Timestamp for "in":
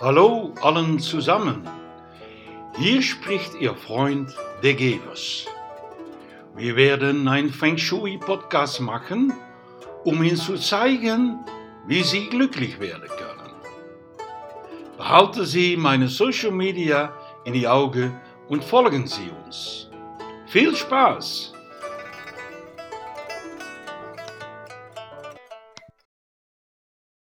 17.44-17.54